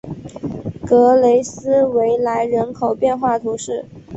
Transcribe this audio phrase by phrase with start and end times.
[0.87, 3.85] 格雷斯维莱人口变化图示